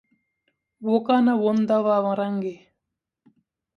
Woka 0.87 1.15
na 1.25 1.33
vonda 1.41 1.75
Va 1.85 1.95
marangi. 2.05 2.53